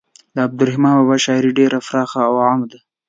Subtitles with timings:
[0.35, 2.79] د عبدالرحمان بابا شاعري ډیره پراخه او عامه ده.